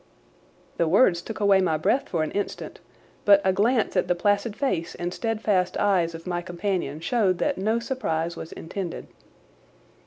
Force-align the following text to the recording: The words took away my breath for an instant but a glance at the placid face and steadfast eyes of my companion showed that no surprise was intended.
The 0.77 0.87
words 0.87 1.21
took 1.21 1.39
away 1.39 1.61
my 1.61 1.77
breath 1.77 2.09
for 2.09 2.23
an 2.23 2.31
instant 2.31 2.79
but 3.23 3.39
a 3.45 3.53
glance 3.53 3.95
at 3.95 4.07
the 4.07 4.15
placid 4.15 4.55
face 4.55 4.95
and 4.95 5.13
steadfast 5.13 5.77
eyes 5.77 6.15
of 6.15 6.25
my 6.25 6.41
companion 6.41 6.99
showed 7.01 7.37
that 7.37 7.59
no 7.59 7.77
surprise 7.77 8.35
was 8.35 8.51
intended. 8.51 9.05